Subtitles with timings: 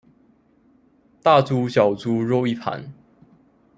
[1.21, 2.91] 大豬小豬肉一盤